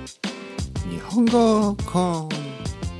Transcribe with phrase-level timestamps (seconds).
[0.00, 2.28] 日本語コン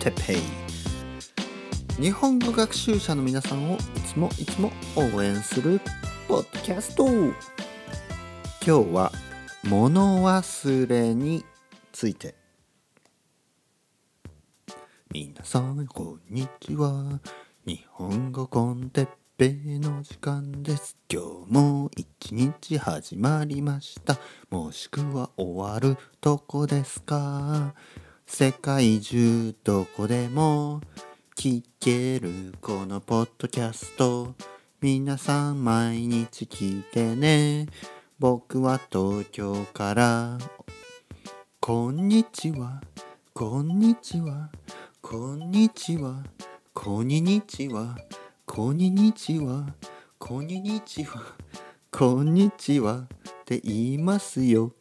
[0.01, 2.03] テペイ。
[2.03, 5.81] 日本語学習者の皆さんをいつもいつも応援する
[6.29, 7.07] ポッドキャスト。
[7.07, 7.33] 今
[8.63, 9.13] 日は
[9.65, 11.43] 物忘れに
[11.91, 12.35] ついて。
[15.11, 17.19] 皆さんこんにちは。
[17.65, 19.09] 日本語コンテッ
[19.41, 20.99] ペの時間です。
[21.11, 24.19] 今日も一日始まりました。
[24.51, 27.73] もしくは終わるとこですか？
[28.27, 30.83] 世界中どこでも
[31.39, 34.35] 聞けるこのポッドキャスト。
[34.83, 37.67] 皆さん毎日聞いてね。
[38.19, 40.37] 僕は東京から。
[41.61, 42.83] こんにちは。
[43.33, 44.51] こんにちは。
[45.01, 46.25] こんにちは。
[46.75, 47.97] こんにちは。
[48.53, 49.65] こんにちは。
[50.19, 51.23] こんにちは。
[51.93, 54.73] こんにちはって言いますよ。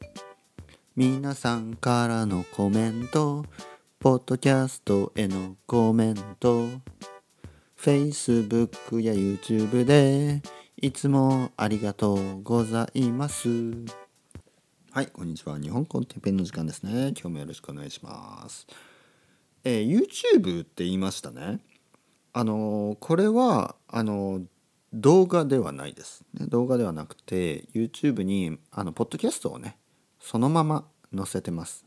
[0.96, 3.46] 皆さんからのコメント。
[4.00, 6.68] ポッドキャストへのコメント。
[7.78, 10.42] Facebook や YouTube で
[10.82, 13.50] いつもありがとうございます。
[14.90, 15.60] はいこんにちは。
[15.60, 17.10] 日本コンテンペンの時間ですね。
[17.10, 18.66] 今日もよろしくお願いします。
[19.64, 21.60] えー、YouTube って言いましたね。
[22.34, 24.42] あのこれはあの
[24.94, 29.78] 動画ではないです、ね、動画ではなくて YouTube にあのポッドキャストをね
[30.20, 30.86] そのまま
[31.16, 31.86] 載せてます。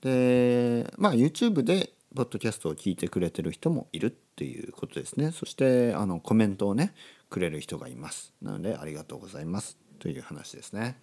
[0.00, 5.32] でまあ YouTube でポッドキャストを聞いてくれてる人もいるっていうことですね。
[5.32, 6.94] そしてあのコメントをね
[7.28, 8.32] くれる人がいます。
[8.40, 9.76] なのでありがとうございます。
[9.98, 10.98] という話ですね。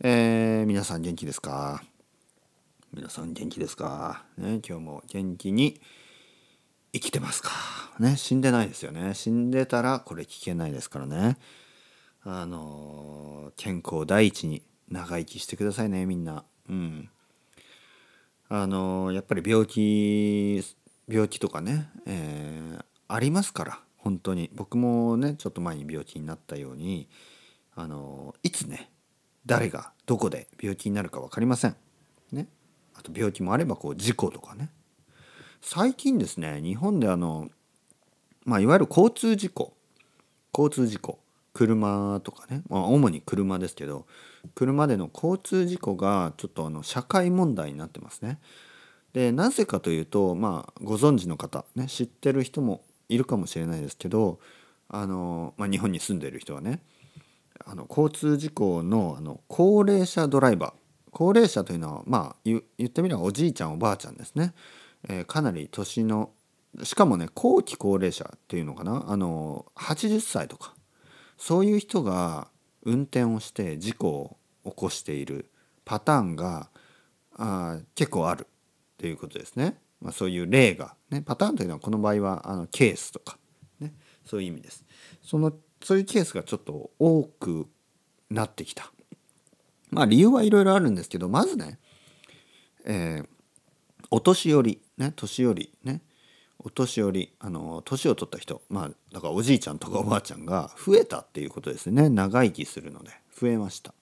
[0.00, 1.82] えー、皆さん元気ですか？
[2.92, 5.80] 皆さん元気ですか、ね、今日も元気に
[6.94, 7.50] 生きてますか？
[7.98, 9.14] ね死んでないですよね。
[9.14, 11.36] 死んでたらこれ聞けないですからね。
[12.22, 16.44] あの健康第一に長生きしてくださいねみんな。
[16.68, 17.10] うん。
[18.48, 20.64] あのやっぱり病気
[21.08, 24.50] 病気とかね、えー、ありますから本当に。
[24.54, 27.08] 僕もねちょっと前に病気になったように
[27.74, 28.88] あのいつね
[29.46, 31.74] 誰がどこで病気になるか分かりません。
[32.30, 32.46] ね、
[32.94, 34.70] あと病気もあればこう事故とかね。
[35.66, 37.48] 最近ですね日本であの、
[38.44, 39.72] まあ、いわゆる交通事故
[40.52, 41.18] 交通事故
[41.54, 44.04] 車とかね、まあ、主に車ですけど
[44.54, 48.40] 車での交通事故がちょっとあの社会問題になってますね。
[49.14, 54.40] でなぜかというとまあご存知の方ね知ってる人もいるかもしれないですけど
[54.90, 56.80] あの、まあ、日本に住んでいる人はね
[57.64, 60.72] あの交通事故のあの高齢者ドライバー
[61.10, 64.52] 高齢者というのはまあ言ってみればおじいちゃんおばあちゃんですね。
[65.08, 66.30] え、かなり年の
[66.82, 69.04] しかもね後期高齢者っていうのかな？
[69.08, 70.74] あの80歳とか
[71.38, 72.48] そういう人が
[72.82, 75.50] 運転をして事故を起こしている
[75.84, 76.68] パターンが
[77.36, 78.46] あ結構あるっ
[78.98, 79.78] ていうことですね。
[80.00, 83.38] まあ、そういう例が、ね、パターンというのはこの場合はあのケースとか、
[83.80, 83.94] ね、
[84.26, 84.84] そういう意味です。
[85.22, 87.68] そのそういうケースがちょっと多く
[88.30, 88.90] なってきた。
[89.90, 91.78] まあ理由はいろいろあるんですけどまずね、
[92.84, 93.26] えー、
[94.10, 96.02] お年寄りね年寄りね
[96.58, 102.08] お年寄りあの年を取った人まあだからおじいちゃんとかおばあちゃんが増えたっていうことですね。
[102.08, 103.92] 長生きするので増えました。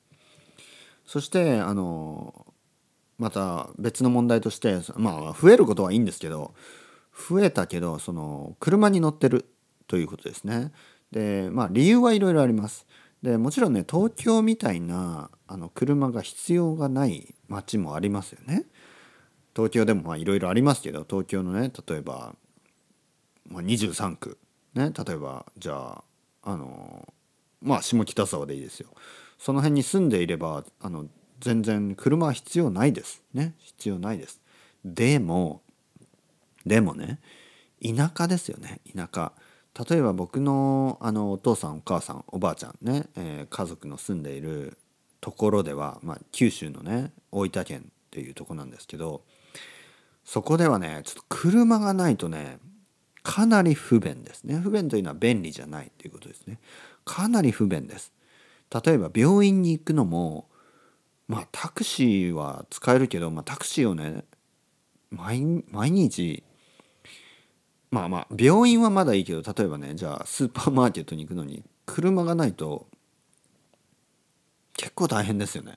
[1.04, 2.46] そしてあの
[3.18, 6.54] また別の問題としてまあ増えることはいいんですけど
[7.28, 9.46] 増えたけどその車に乗ってる
[9.86, 10.72] ということですね。
[11.10, 12.86] でまあ理由はいろいろあります。
[13.22, 18.64] でもちろんね東京みたいなあの車が必要がない街もありますよね。
[19.54, 22.34] 東京でもいろいろありますけど東京のね例えば、
[23.48, 24.38] まあ、23区。
[24.74, 26.04] ね例えばじゃあ
[26.42, 27.12] あの
[27.60, 28.88] まあ下北沢でいいですよ。
[29.38, 31.06] その辺に住んでいればあの
[31.40, 33.22] 全然車は必要ないです。
[33.34, 34.40] ね必要ないです。
[34.84, 35.62] でも
[36.64, 37.20] でもね
[37.84, 39.32] 田舎ですよね田舎。
[39.88, 44.76] 例えば僕のあのお父さんお母さんおばあちゃんね、えー、家族の住んでいる
[45.20, 49.22] ところでは、まあ、九州のね大分県っていうとこなんですけど
[50.24, 52.58] そこではねちょっと車がないとね
[53.22, 56.58] かなり不便ですね不便というのは便利じゃないということですね
[57.04, 58.12] かなり不便です
[58.84, 60.48] 例えば病院に行くのも
[61.28, 64.24] まあタクシーは使えるけど、まあ、タクシーをね
[65.10, 66.42] 毎日
[67.90, 72.86] まあまあ病院はまだいいけど例えばねじゃあスーパーマーケットに行くのに車がないと
[74.74, 75.76] 結構大変ですよね。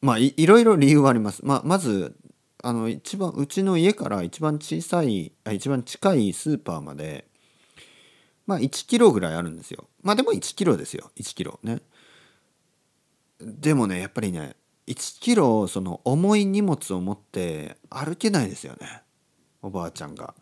[0.00, 1.44] まあいいろいろ理由はあります。
[1.44, 2.16] まあ、まず
[2.62, 7.26] あの一番うちの家から一番小さいあ一番近いスーパーまで
[8.46, 9.88] まあ1キロぐらいあるんですよ。
[10.02, 11.10] まあでも1キロですよ。
[11.16, 11.58] 1キロ。
[11.62, 11.80] ね。
[13.40, 14.54] でもねやっぱりね
[14.86, 19.02] 1キロその重い荷物を持って歩けないですよね。
[19.60, 20.34] おばあちゃんが。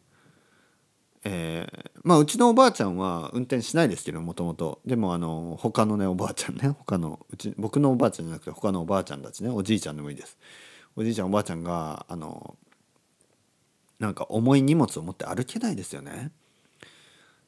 [1.22, 4.80] えー、まあうちのおばあちゃんは運転しないですけどもともと。
[4.86, 10.38] でもあの他のねおばあちゃんね他のうち僕のおばあちゃんじゃなくて他のおばあちゃんたちねおじいちゃんでもいいです。
[10.96, 12.56] おじいちゃんおばあちゃんがあの
[13.98, 16.32] なんか重い荷物を持って歩けないですよね。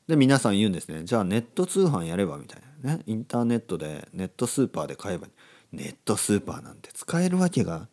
[0.08, 1.04] で皆さん言うんですね。
[1.04, 2.96] じゃあネット通販やればみたいな。
[2.96, 5.28] ねインターネットでネットスーパーで買えば
[5.72, 7.88] ネットスーパーなんて使えるわけが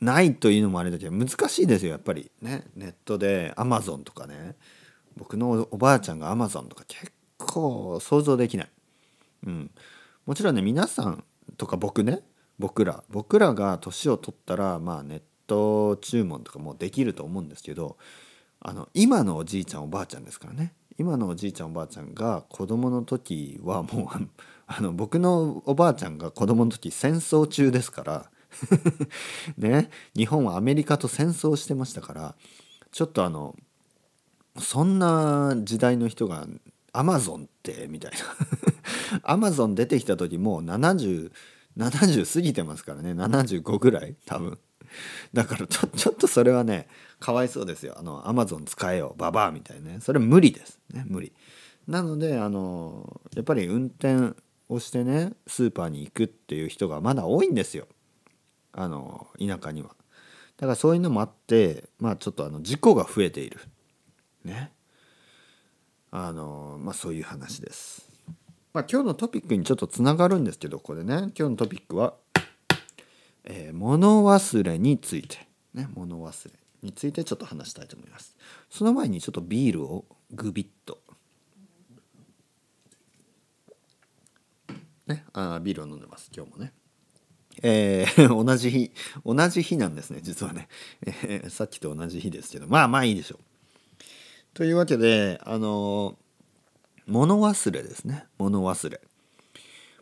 [0.00, 2.30] ないというのもあれだけど難しいですよやっぱり。
[2.40, 4.56] ねネットでアマゾンとかね。
[5.16, 8.68] 僕のおばあちゃんがアマゾンとか結構想像できない、
[9.46, 9.70] うん、
[10.24, 11.24] もちろんね皆さん
[11.56, 12.20] とか僕ね
[12.60, 17.96] 僕ら僕らが年を取ったらまあネット注文とかもできると思うんですけど
[18.60, 20.74] あの今のおじいちゃんおばあちゃんですからね。
[20.98, 24.28] 今のおじいちゃんおばあちゃんが子供の時はもう
[24.66, 28.30] あの僕のおばあちゃんが子供の時戦争中ですから
[29.56, 32.34] ね日本はアメリカと戦争してましたから
[32.92, 33.56] ちょっとあの
[34.58, 36.46] そんな時代の人が
[36.92, 38.18] アマゾンってみたいな。
[39.22, 41.32] アマゾン出てきた時もう70
[41.80, 43.12] 70過ぎてますからね。
[43.12, 44.58] 75ぐらい多分。
[45.32, 46.88] だからちょちょっとそれはね
[47.20, 47.94] かわいそうですよ。
[47.96, 49.14] あのアマゾン使えよ。
[49.16, 50.00] ババアみたいなね。
[50.00, 50.78] それ無理です。
[50.92, 51.32] ね無理。
[51.86, 54.34] なのであのやっぱり運転
[54.68, 57.86] をしてねスーパーに行くっていう人がまだ多いんですよ。
[58.72, 59.90] あの田舎には。
[60.56, 63.60] だからそういうのもあってまあちょっとあの事故が増えている。
[64.44, 64.72] ね。
[66.10, 68.09] あのまあそういう話です。
[68.72, 71.14] まあ今日のトピックにちょっとつながるんですけどこれね。
[71.14, 72.14] 今日のトピックは、
[73.44, 75.48] えー、物忘れについて。
[75.74, 78.36] ね物忘れについてちょっと話したいと思います。
[78.70, 80.98] その前にちょっとビールをグビッと。
[85.06, 86.30] ねあビールを飲んでます。
[86.34, 86.72] 今日もね。
[87.62, 88.92] えー、 同じ日
[89.24, 90.68] 同じ日なんですね実はね、
[91.04, 92.68] えー、さっきと同じ日ですけど。
[92.68, 93.44] まあまあいいでしょう。
[94.54, 96.16] というわけであの
[97.06, 98.26] 物忘れですね。
[98.38, 99.00] 物忘れ。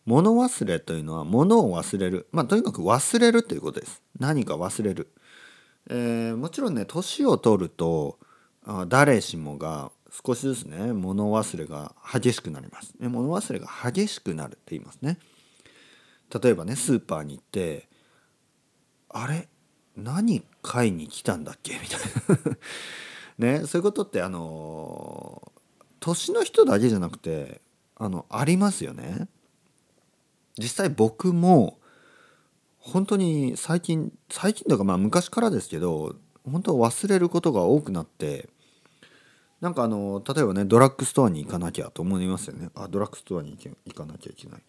[0.04, 2.28] 物忘れというのは物を忘れる。
[2.32, 4.02] まあとにかく忘れるということです。
[4.18, 5.12] 何か忘れる。
[5.90, 8.18] えー、もちろんね年を取ると
[8.64, 9.90] あ誰しもが
[10.24, 15.18] 少しずつね物忘れが激しくなります、ね、物忘れが激しくなるって言いますね。
[16.42, 17.88] 例えばねスーパーに行って
[19.10, 19.48] あれ？
[19.96, 21.74] 何買いに来たんだっけ？
[21.74, 22.00] みたい
[23.38, 23.56] な。
[23.60, 25.52] ねそういうことってあの
[26.00, 27.60] 年の人だけじゃなくて
[27.96, 29.28] あのありますよね。
[30.58, 31.78] 実際僕も
[32.78, 36.16] 本当に最近最近とかまあ昔からですけど
[36.50, 38.48] 本当忘れることが多くなって
[39.60, 42.70] なんかあの例えばねドラッグストアに行かなきゃと思いますよね。
[42.74, 44.62] あドラッグストアに行かなきゃいけない。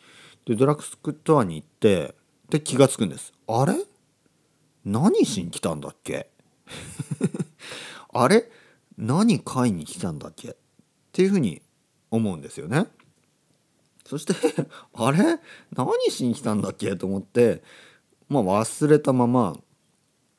[0.45, 2.15] でドラッグストアに行って
[2.49, 3.31] で気が付くんです。
[3.47, 3.75] あれ？
[4.85, 6.29] 何しに来たんだっけ？
[8.13, 8.49] あれ？
[8.97, 10.57] 何買いに来たんだっけ？
[11.19, 11.62] っていうふうに
[12.12, 12.86] 思うんですよね。
[14.06, 14.33] そして
[14.95, 15.38] あれ？
[15.75, 16.95] 何しに来たんだっけ？
[16.95, 17.62] と思って
[18.30, 19.57] まあ忘れたまま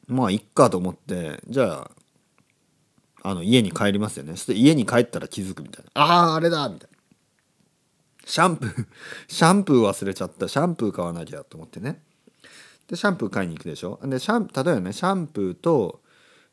[0.07, 1.83] まあいっかと思ってじゃ
[3.23, 4.33] ああの家に帰りますよね。
[4.37, 5.91] そして家に帰ったら気づくみたいな。
[6.03, 6.99] あああれだみたいな。
[8.25, 8.87] シャンプー
[9.29, 10.49] シャンプー忘れちゃった。
[10.49, 12.03] シャンプー買わなきゃと思ってね。
[12.89, 14.01] でシャンプー買いに行くでしょ？
[14.03, 16.01] でシャン例えばねシャンプーと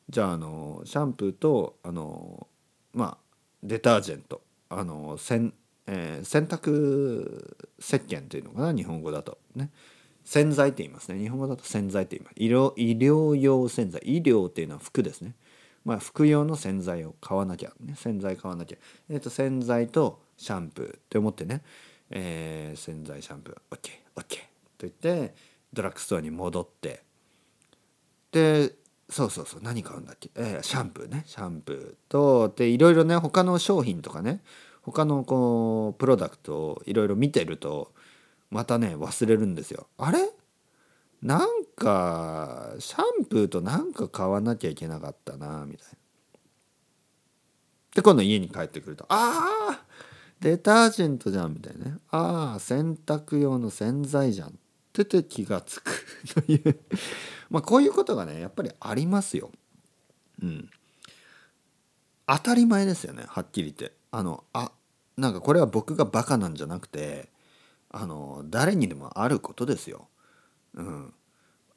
[0.09, 2.47] じゃああのシャンプーとあの
[2.93, 3.26] まあ
[3.63, 4.41] デタージェント。
[4.69, 5.53] あのせん、
[5.85, 8.73] えー、洗濯石鹸っていうのかな？
[8.73, 9.37] 日本語だと。
[9.55, 9.71] ね。
[10.23, 11.19] 洗剤って言いますね。
[11.19, 12.33] 日本語だと洗剤って言います。
[12.37, 14.01] 医療医療用洗剤。
[14.03, 15.35] 医療っていうのは服ですね。
[15.85, 18.77] まあ服用の洗剤を買わなきゃ、ね、洗剤買わなきゃ、
[19.09, 21.61] えーと、洗剤とシャンプーって思ってね、
[22.09, 23.77] えー、洗剤シャンプー。
[23.77, 24.35] OKOK、と
[24.79, 25.33] 言って
[25.71, 27.03] ドラッグストアに戻って。
[28.33, 28.73] で
[29.09, 31.23] そうそうそう何買うんだっけ、えー、シャンプーね。
[31.25, 34.43] シャンプーとでいろいろね他の商品とかね
[34.81, 37.93] 他のこうプロダクトをいろいろ見てると
[38.49, 39.87] またね忘れるんですよ。
[39.97, 40.19] あれ？
[41.21, 45.97] なんかシャンプーとなんか買わなきゃいけなかったなみたいな。
[47.95, 49.85] で今度家に帰ってくると「ああ
[50.39, 54.59] デタージェントじゃん」みたいなね「ああ洗濯用の洗剤じゃん」
[55.03, 56.79] ってて気が付くという
[57.49, 59.51] まあこういうことがねやっぱりありますよ。
[60.41, 60.69] うん。
[62.25, 63.95] 当たり前ですよねはっきり言って。
[64.11, 64.71] あのあ
[65.17, 67.29] なんかこれは僕がバカなんじゃなくて
[67.89, 70.07] あの誰にでもあることですよ。
[70.73, 71.13] うん、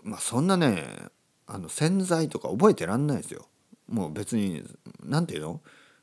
[0.02, 1.08] まあそんなね
[1.46, 3.48] あの洗剤とか覚えてらんないですよ。
[3.88, 4.62] もう別に
[5.02, 5.60] 何て言うの？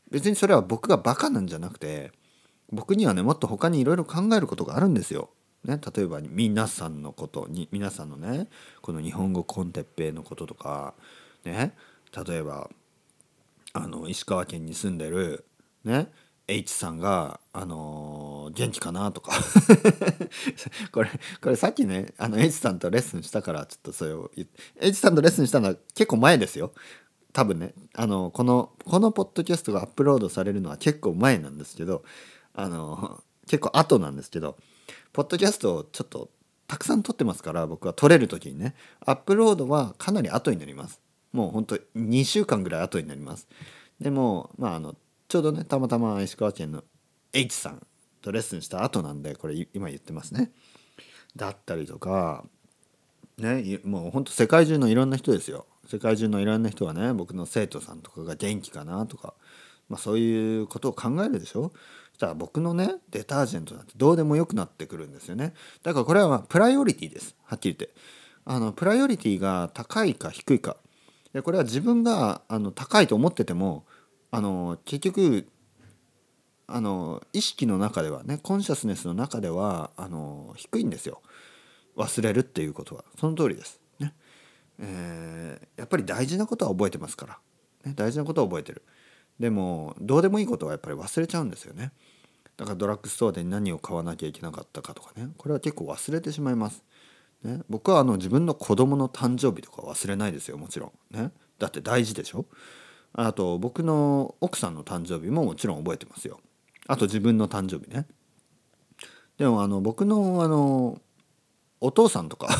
[0.09, 2.11] 別にそれは僕がバカなんじゃなくて
[2.71, 5.29] 僕にはねもっと他にいろいろ考えることがあるんですよ。
[5.67, 8.47] ね、例えば皆さんのことに皆さんのね
[8.81, 10.93] この日本語コンテッペイのこととか
[11.43, 11.75] ね
[12.25, 12.69] 例えば
[13.73, 15.45] あの石川県に住んでる
[15.83, 16.07] ね
[16.47, 19.33] H さんが、あのー、元気かなとか。
[20.93, 21.09] これ
[21.41, 24.31] これさっきねあの H さんとレッスンしたからちょっとそれを
[24.79, 26.71] H さんとレッスンしたのは結構前ですよ。
[27.33, 32.03] 多分ねあのこのこのポッドキャストがアップロードされるのは結構前なんですけど
[32.53, 34.57] あの結構後なんですけど
[35.17, 36.29] ポッドキャストをちょっと
[36.67, 41.01] たくさん撮ってますから僕は撮れる時にねアップロードはかなり後になります
[41.33, 43.47] もうほんと2週間ぐらい後になります
[43.99, 44.93] でもまああの
[45.27, 46.83] ちょうどねたまたま石川県の
[47.33, 47.81] H さん
[48.21, 50.51] とレッスンした後なんでこれ今言ってますね。
[51.35, 52.43] だったりとか
[53.39, 55.65] ねもうほんと世界中のいろんな人ですよ。
[55.87, 59.33] 世界中のいろんな人はね僕の生徒さんとかが元気かなとか、
[59.89, 61.71] まあ、そういうことを考えるでしょ
[62.17, 65.53] したら僕のねデタージェントなんてどうでもよくなってくるんですよね。
[65.83, 67.95] だからこれはまあプライオリティですはっきり言って。
[68.49, 70.77] あのプライオリティが高いか低いか
[71.33, 73.85] でこれは自分があの高いと思ってても
[74.31, 75.47] あの結局
[76.65, 81.21] あの意識の中ではねコンシャスネスの中ではあの低いんですよ
[81.97, 83.81] 忘れるっていうことはその通りです。
[83.99, 84.13] ね
[84.79, 87.39] えー、やっぱり大事なことは覚えてますから、
[87.83, 88.83] ね、大事なことは覚えてる。
[89.39, 91.91] でもどうでもいいことはやっぱり忘れちゃうんですよね。
[92.57, 96.83] だからドラッグストアで何を買わなきゃいけなかったかとかねこれは結構忘れてしまいます。
[97.43, 101.15] ね、僕はあの自分の子供の誕生日とか忘れないですよもちろん。
[101.15, 102.45] ね、だって大事でしょ
[103.13, 106.39] あと僕の奥さんの誕生日ももちろん覚えてますよ。
[106.87, 108.07] あと自分の誕生日ね。
[109.37, 110.99] でもあの僕のあの
[111.79, 112.47] お父さんとか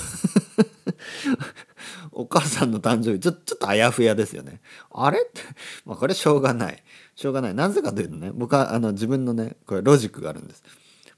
[2.20, 4.60] お母さんの誕生日ちょちょっとあやふやですよね。
[4.92, 5.20] あれ？
[5.20, 5.42] って、
[5.86, 6.84] まあ、これしょうがない。
[7.16, 7.54] しょうがない。
[7.54, 10.64] なぜかというとね僕はあの自分のねこれロジックがあるんです。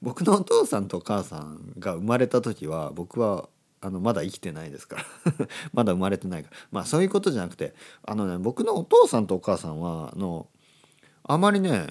[0.01, 3.47] 僕のお父さんとお母さんが生まれた時は僕は
[3.81, 5.05] あのまだ生きてないですから
[5.71, 10.47] まだ生まれてないからまあそういうことじゃなくてあのね僕のお父さんとお母さんはあの
[11.23, 11.87] あまりね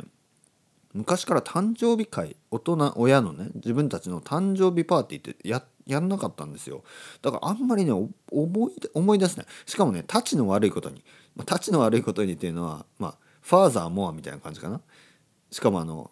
[0.92, 6.84] 昔から誕生日会大人親のね自分たちの誕生日パーティーってややんなかったんですよ。
[7.22, 9.46] だからあんまりね思い思い出せない。
[9.66, 11.02] しかもねタチの悪いことに。
[11.46, 14.80] タチの悪いことにっていうのはまあファーザーモアみたいな感じかな。
[15.50, 16.10] しかもあの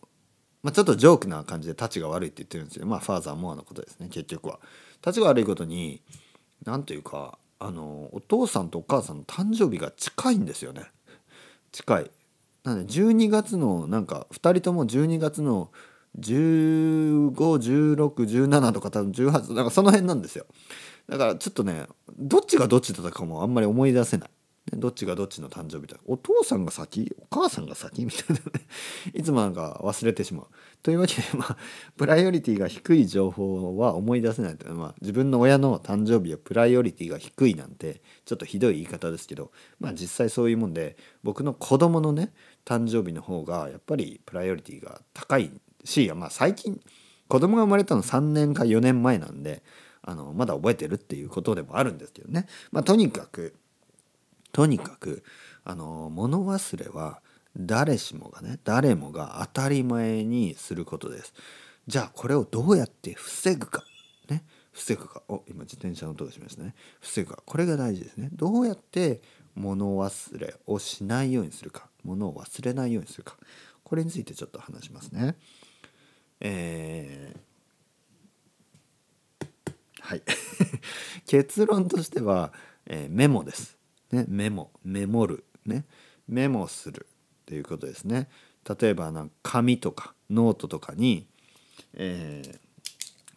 [0.63, 4.59] まあ、ちょっとジョークな感じでタチが悪いって言ってるんですけどまあファーザーモアのことですね結局は。
[5.01, 6.03] タチが悪いことに
[6.65, 10.83] 何ていうかあのお父さんとお母さんの誕生日が近いんですよね。
[11.71, 12.11] 近い。
[12.65, 15.71] なんで12月のなんか2人とも12月の
[16.21, 20.47] 151617とか多分18なんかその辺なんですよ。
[21.09, 21.87] だからちょっとね
[22.19, 24.31] どっちがどっちだったかもあんまり思い出せない。
[24.73, 27.15] どっちがどっちの誕生日だお父さんが先？
[27.21, 28.41] お母さんが先みたいなね。
[29.15, 30.47] いつもなんか忘れてしまう。
[30.83, 31.57] というわけでまあ
[31.97, 34.67] プライオリティが低い情報は思い出せないと。
[34.67, 42.33] いうのは、まあ、自分の親の誕生日はプライオリティが低いなんてちょっとひどい言い方ですけどまあ実際そういうもんで僕の子供のね
[42.65, 45.53] 誕生日の方がやっぱりプライオリティが高い
[45.87, 46.81] し、まあ、最近
[47.29, 49.63] 子供が生まれたの3年か4年前なんで
[50.03, 53.55] あのまだ覚えてるっていうことでもあるんですけどね、まあ、とにかく
[54.53, 55.25] とにかく
[55.65, 57.21] あの物忘れは
[57.59, 61.35] 誰しもがね誰もが当たり前にすることです。
[61.87, 63.85] じゃあこれをどうやって防ぐか。
[64.29, 64.45] ね。
[64.73, 65.23] 防ぐか。
[65.29, 66.75] お今自転車の音がしましたね。
[67.01, 67.43] 防ぐか。
[67.45, 68.29] これが大事ですね。
[68.33, 69.21] どうやって
[69.55, 71.89] 物忘れをしないようにするか。
[72.05, 73.37] 物を忘れないようにするか。
[73.85, 75.37] これについてちょっと話しますね。
[76.41, 77.47] えー、
[80.01, 80.23] はい。
[81.27, 82.53] 結論としては、
[82.87, 83.77] えー、メモです。
[84.13, 84.71] ね、メモ。
[84.85, 85.85] メモる、ね、
[86.29, 87.07] メモする
[87.43, 88.29] っていうことですね。
[88.81, 91.27] 例えばなんか紙とかノートとかに、
[91.95, 92.53] えー、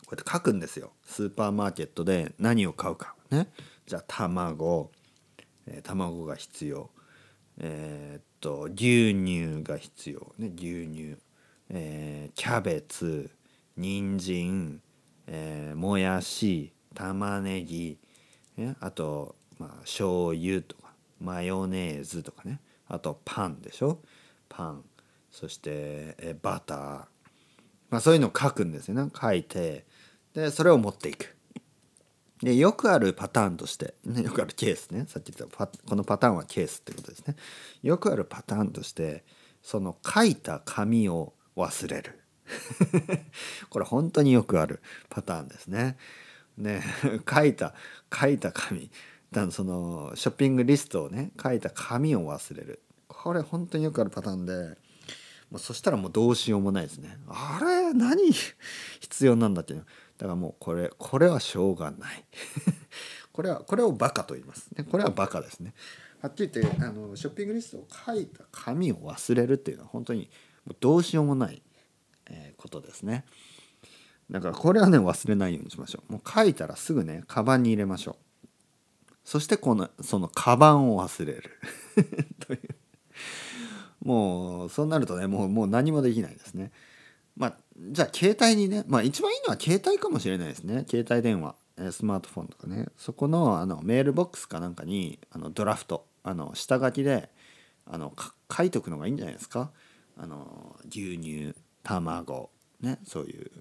[0.06, 0.92] こうやって書くんですよ。
[1.06, 3.16] スーパーマーケットで何を買うか。
[3.30, 3.48] ね。
[3.86, 4.92] じゃあ卵、
[5.66, 6.90] えー、卵が必要。
[7.58, 10.34] えー、っと牛乳が必要。
[10.38, 10.52] ね。
[10.56, 11.18] 牛乳、
[11.70, 13.30] えー、キャベツ
[13.78, 14.82] 人参、
[15.28, 17.98] えー、もやし玉ねぎ、
[18.58, 22.60] ね、あとまあ醤油とかマヨネーズとかね。
[22.88, 24.00] あとパンでしょ？
[24.48, 24.84] パン。
[25.32, 26.80] そしてえバター、
[27.92, 29.12] まあ、そういうのを書くんですよね。
[29.16, 29.86] 書いて。
[30.34, 31.36] でそれを持っていく。
[32.42, 35.06] でよくあるパターンとして、ね、よくあるケースね。
[35.08, 37.36] さっき言ったこのパターンはケースってことですね。
[37.84, 39.24] よくあるパターンとして
[39.62, 42.20] その書いた紙を忘れる。
[43.70, 45.98] これ本当によくあるパターンですね。
[46.58, 46.84] ね
[47.30, 47.74] 書いた
[48.14, 48.92] 書いた紙。
[49.52, 52.82] そのショッピングリストをね書いた紙を忘れる。
[53.08, 54.78] これ本当によくあるパターンで
[55.52, 57.18] もうそしたらもうどうしようもないですね。
[57.28, 58.32] あれ何
[59.00, 59.86] 必要なんだっていう
[60.18, 62.26] だからもうこれこれはしょうがない。
[63.32, 64.70] これはこれをバカと言います。
[64.76, 65.74] ねこれはバカですね。
[66.22, 70.30] はっきり言ってあのショッピングリストを書いた紙を忘れるっていうのは本当に
[70.80, 71.62] どうしようもない、
[72.30, 73.26] え、ことですね。
[74.32, 76.14] だからこれはね忘れないようにしましょう。
[76.14, 79.16] もう書いたらすぐねカバンに入れましょう。
[79.24, 81.44] そしてこのそのカバンを忘れる。
[82.46, 82.60] という。
[84.02, 86.72] もうそうなるとねもうもう何もできないですね。
[87.36, 90.86] まあじゃあ携帯にねまあ一番いいのは携帯かもしれないですね。
[90.88, 91.56] 携帯電話。
[91.92, 92.88] スマートフォンとかね。
[92.98, 96.06] そこのあのメールボックスかなんかにあのドラフト。
[96.22, 97.30] あの下書きで
[97.86, 98.14] あの
[98.56, 99.72] 書いとくのがいいんじゃないですか。
[100.22, 102.50] あの牛乳卵
[102.82, 103.52] ねそういう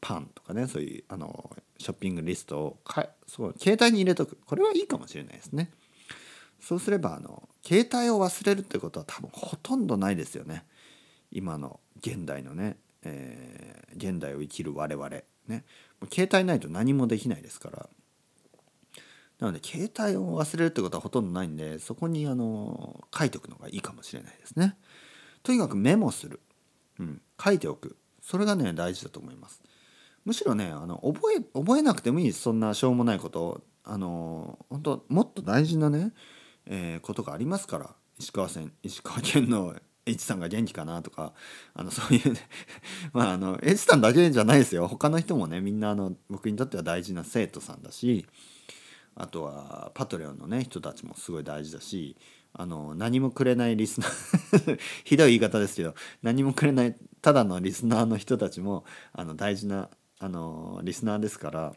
[0.00, 4.38] パンとかねそういうあのショッピングリストをかそう携帯に入れとく。
[4.44, 5.70] これはいいかもしれないですね。
[6.60, 10.66] そうすればあの携帯を忘れるってことは多分ほとんどないですよね。
[11.32, 15.08] 今の現代のね、えー、現代を生きる我々
[15.48, 15.64] ね。
[16.12, 17.88] 携帯ないと何もできないですから。
[19.38, 24.76] なので携帯を忘れるってことはほとんどないんでそこにあの書いておくのがいいかもしれないですね。
[25.42, 26.40] とにかくメモする、
[26.98, 27.96] うん、書いておく。
[28.22, 29.62] それがね大事だと思います。
[30.24, 36.12] むしろねあの覚え覚えなくてもいいそんなしょうもないことあの本当もっと大事なね、
[36.66, 37.90] えー、ことがありますから。
[38.20, 39.74] 石川県石川県の
[40.06, 41.32] H さんが元気かなとか
[41.74, 42.40] あのそういうね
[43.12, 44.86] まああの H さんだけじゃないですよ。
[44.86, 48.26] 他の人もねみんなあの僕にとっては大事な生徒さんだし
[49.14, 52.16] あとはパトレオンのね人たちもすごい大事だし
[52.52, 54.39] あの何もくれないリスナー
[55.04, 61.74] ひどい言い方ですけど何もくれないただのリスナーの人たちもあの大事なあのリスナーですから、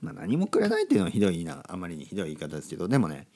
[0.00, 3.28] まあ、何もくれないっていうのはひどいなあまりにひどい言い方ですけどでもね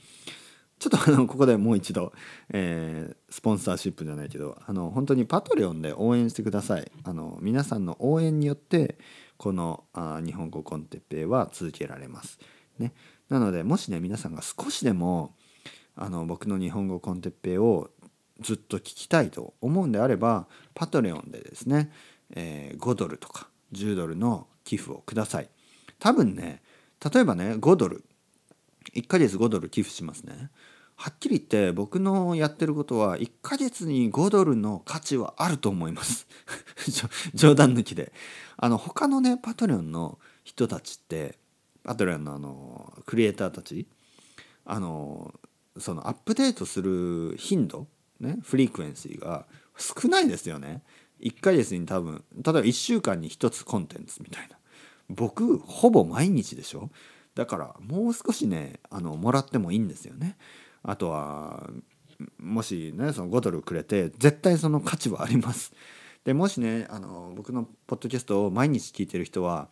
[0.79, 2.13] ちょっとあのここでもう一度、
[2.51, 8.99] えー、スポンサーシップじゃないけどあの本当にパトレオンで応援してくださいあの皆さんの応援によって
[9.37, 12.39] このあ日本語コンテッペイは続けられます。
[12.79, 12.93] ね、
[13.31, 15.35] なのでもしね皆さんが少しでも
[15.97, 17.91] あの僕の日本語コンテッペイを
[18.41, 21.91] ずっと聞きたいと思うんであればパトレオンでですね、
[22.35, 25.49] えー、5ドルとか10ドルの寄付をください。
[25.99, 26.63] 多分ね
[27.13, 28.05] 例えばね5ドル
[28.95, 30.51] 1ヶ月5ドル寄付しますね。
[30.97, 36.27] はっきり言って僕のやってることは1ヶ月に5ドルの価値はあると思います。
[37.35, 38.13] 冗談抜きで。
[38.59, 41.39] あの他のねパトレオンの人たちって
[41.85, 43.89] パトレオンのあのクリエイターたち
[44.67, 45.35] あの
[45.79, 47.87] そのアップデートする頻度
[48.21, 50.83] ねフリークエンシーが少ないですよね。
[51.21, 54.57] 1ヶ月に多分例えば1週間に1つコンテンツみたいな。
[55.09, 56.91] 僕ほぼ毎日でしょ。
[57.35, 60.37] だからもう少しねあのもらってもいいんですよね。
[60.83, 61.69] あとは
[62.39, 65.73] もしねその5ドルくれて絶対その価値はあります。
[66.25, 69.69] でもしねあの僕のポッドキャストを毎日聞いてる人は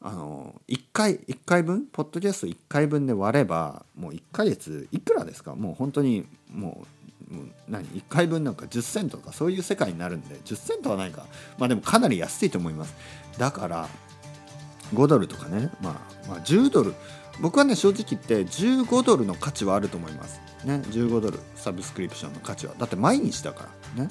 [0.00, 5.54] あの1回1回分ポッドキャスト1回分で割ればもう1ヶ月いくらですか？
[5.54, 6.86] もう本当にもう
[7.30, 11.26] もう何1回分なんか10セントとかそういう世界になるんで10セントはないか。
[11.58, 12.94] まあでもかなり安いと思います。
[13.38, 13.88] だから
[14.94, 16.94] 5ドルとかね、まあ、まあ10ドル。
[17.40, 20.40] 僕はね正直言って15ドルの価値はあると思います。
[20.64, 21.38] ね15ドル。
[21.56, 22.74] サブスクリプションの価値は。
[22.78, 24.04] だって毎日だから。
[24.04, 24.10] ね。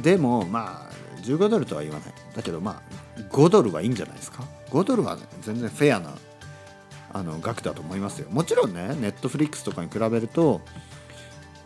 [0.00, 2.14] でもまあ15ドルとは言わない。
[2.34, 2.82] だけどま
[3.16, 4.44] あ5ドルはいいんじゃないですか。
[4.70, 6.14] 5ドルは、ね、全然フェアな
[7.12, 8.28] あの額だと思いますよ。
[8.30, 10.62] もちろんねネットフリックスとかに比べると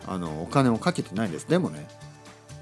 [0.06, 1.48] あのお金をかけてないです。
[1.48, 1.86] でもね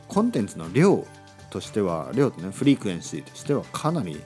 [0.09, 1.07] コンテンツの量
[1.51, 4.23] としては量とねフリークエンシーとしてはかなり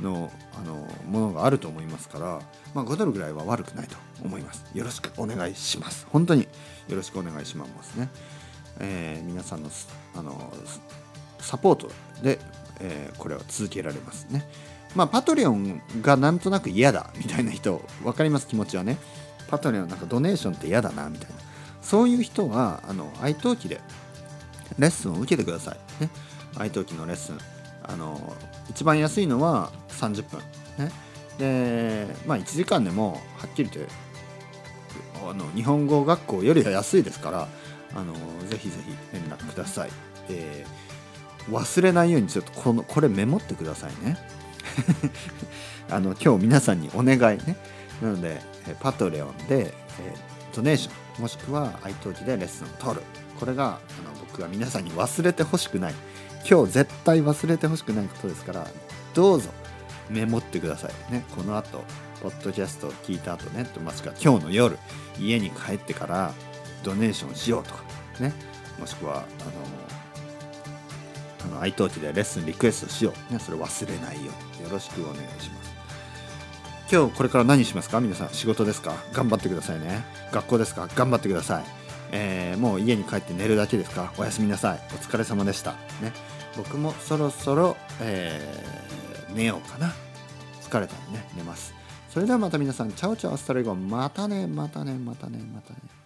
[0.00, 2.40] のあのものがあると思いますから、
[2.74, 4.64] まあ、5ドルぐらいは悪くないと思います。
[4.74, 6.06] よろしくお願いします。
[6.10, 6.42] 本当に
[6.88, 8.08] よろしくお願いしますね、
[8.78, 9.70] えー、皆さんの
[10.14, 10.52] あの
[11.38, 11.90] サポート
[12.22, 12.38] で、
[12.80, 14.46] えー、これは続けられますね。
[14.94, 18.46] まあパトリオンがなんとなく嫌だみたいな人分かります？
[18.46, 18.98] 気持ちはね。
[19.48, 21.36] パトリオンなんかドネーションって嫌だなみたいな。
[21.82, 23.80] そういう人はあの愛登記で
[24.78, 26.10] レッスンを受けてください、ね、
[26.56, 27.38] 愛登記のレッスン。
[27.82, 28.36] あの
[28.68, 30.40] 一番安いのは30分、
[30.78, 30.92] ね、
[31.38, 33.92] でまあ1時間でもはっきり言って
[35.28, 37.48] あの日本語学校よりは安いですから
[37.94, 38.14] あの
[38.48, 39.90] ぜひぜひ連絡ください、
[40.28, 44.16] えー、忘れないようにちょっとこのこれメモってくださいね。
[45.90, 47.56] あの今日皆さんにお願いね。
[48.00, 48.40] なので
[48.80, 53.02] パトレオンで、えー、ドネーションもしくは愛登記でレッスンを取る。
[53.38, 53.70] これがあ
[54.02, 55.94] の僕は皆さんに忘れてほしくない。
[56.48, 58.66] 今日絶対忘れてほしくないことですから
[59.12, 59.50] どうぞ
[60.08, 61.12] メモってください。
[61.12, 61.84] ねこの後
[62.22, 64.78] ポッドキャストを聞いた後ねともしくは今日の夜
[65.18, 66.32] 家に帰ってから
[66.82, 67.82] ドネーションしようとか
[68.20, 68.32] ね。
[68.78, 74.64] もしくはあのの愛登記でレッスンリクエストしよう、ね、それ忘れないように。
[74.64, 75.69] よろしくお願いします。
[76.92, 78.00] 今日これから何しますか？
[78.00, 78.96] 皆さん仕事ですか？
[79.12, 80.04] 頑張ってくださいね。
[80.32, 80.88] 学校ですか？
[80.96, 81.64] 頑張ってください、
[82.10, 84.12] えー、もう家に帰って寝るだけですか？
[84.18, 84.80] おやすみなさい。
[84.92, 85.74] お疲れ様でした。
[86.02, 86.12] ね。
[86.56, 89.92] 僕もそろそろ、えー、寝ようかな。
[90.62, 91.72] 疲れたんでね寝ます。
[92.08, 93.72] それではまた皆さん ciao ciao hasta luego。
[93.76, 95.99] またねまたねまたねまたね。